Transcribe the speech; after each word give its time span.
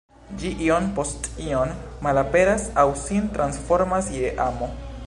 Ĝi 0.43 0.51
iom 0.67 0.87
post 0.99 1.29
iom 1.49 1.75
malaperas 2.09 2.67
aŭ 2.85 2.87
sin 3.05 3.31
transformas 3.39 4.11
je 4.17 4.35
amo. 4.51 4.73